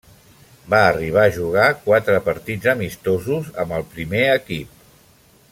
[0.73, 4.83] Va arribar a jugar quatre partits amistosos amb el primer equip.